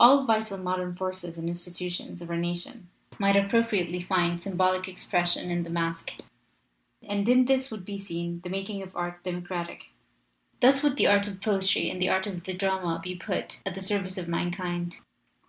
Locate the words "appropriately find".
3.36-4.42